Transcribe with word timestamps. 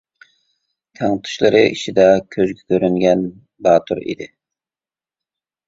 تەڭتۇشلىرى 0.99 1.61
ئىچىدە 1.73 2.07
كۆزگە 2.37 2.65
كۆرۈنگەن 2.73 3.23
باتۇر 3.69 4.05
ئىدى. 4.09 4.31